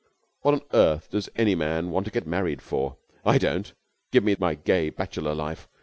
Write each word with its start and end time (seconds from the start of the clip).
What 0.41 0.55
on 0.55 0.61
earth 0.73 1.11
does 1.11 1.29
any 1.35 1.53
man 1.53 1.91
want 1.91 2.05
to 2.07 2.11
get 2.11 2.25
married 2.25 2.59
for? 2.63 2.97
I 3.23 3.37
don't... 3.37 3.71
Give 4.11 4.23
me 4.23 4.35
my 4.39 4.55
gay 4.55 4.89
bachelor 4.89 5.35
life! 5.35 5.67